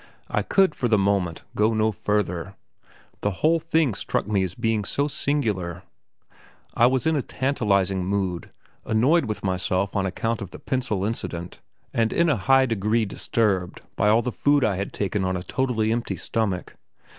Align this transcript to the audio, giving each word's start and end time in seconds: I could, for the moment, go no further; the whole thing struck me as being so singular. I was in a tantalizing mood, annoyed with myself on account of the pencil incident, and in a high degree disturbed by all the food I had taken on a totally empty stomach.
I 0.31 0.41
could, 0.41 0.73
for 0.73 0.87
the 0.87 0.97
moment, 0.97 1.43
go 1.55 1.75
no 1.75 1.91
further; 1.91 2.55
the 3.21 3.29
whole 3.45 3.59
thing 3.59 3.93
struck 3.93 4.25
me 4.27 4.41
as 4.41 4.55
being 4.55 4.83
so 4.83 5.07
singular. 5.07 5.83
I 6.73 6.87
was 6.87 7.05
in 7.05 7.15
a 7.15 7.21
tantalizing 7.21 8.03
mood, 8.03 8.49
annoyed 8.83 9.25
with 9.25 9.43
myself 9.43 9.95
on 9.95 10.07
account 10.07 10.41
of 10.41 10.49
the 10.49 10.57
pencil 10.57 11.05
incident, 11.05 11.61
and 11.93 12.11
in 12.11 12.29
a 12.29 12.35
high 12.35 12.65
degree 12.65 13.05
disturbed 13.05 13.81
by 13.95 14.09
all 14.09 14.23
the 14.23 14.31
food 14.31 14.65
I 14.65 14.75
had 14.77 14.91
taken 14.91 15.23
on 15.23 15.37
a 15.37 15.43
totally 15.43 15.91
empty 15.91 16.15
stomach. 16.15 16.77